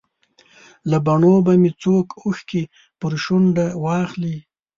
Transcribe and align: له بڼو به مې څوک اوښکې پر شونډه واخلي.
له 0.89 0.97
بڼو 1.05 1.35
به 1.45 1.53
مې 1.61 1.71
څوک 1.81 2.07
اوښکې 2.23 2.63
پر 2.99 3.13
شونډه 3.23 3.65
واخلي. 3.83 4.37